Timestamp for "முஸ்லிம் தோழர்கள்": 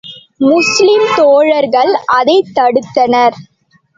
0.43-1.93